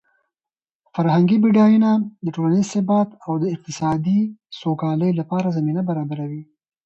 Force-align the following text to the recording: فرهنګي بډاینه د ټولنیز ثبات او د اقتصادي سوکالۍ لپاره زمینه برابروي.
فرهنګي 0.93 1.37
بډاینه 1.43 1.91
د 2.25 2.27
ټولنیز 2.35 2.67
ثبات 2.73 3.09
او 3.25 3.33
د 3.41 3.45
اقتصادي 3.55 4.19
سوکالۍ 4.61 5.11
لپاره 5.19 5.53
زمینه 5.57 5.81
برابروي. 5.89 6.43